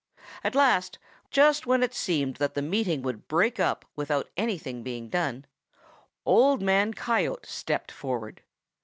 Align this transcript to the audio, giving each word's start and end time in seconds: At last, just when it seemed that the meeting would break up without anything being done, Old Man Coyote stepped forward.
At 0.43 0.55
last, 0.55 0.97
just 1.29 1.67
when 1.67 1.83
it 1.83 1.93
seemed 1.93 2.37
that 2.37 2.55
the 2.55 2.63
meeting 2.63 3.03
would 3.03 3.27
break 3.27 3.59
up 3.59 3.85
without 3.95 4.31
anything 4.35 4.81
being 4.81 5.09
done, 5.09 5.45
Old 6.25 6.59
Man 6.59 6.91
Coyote 6.95 7.45
stepped 7.47 7.91
forward. 7.91 8.41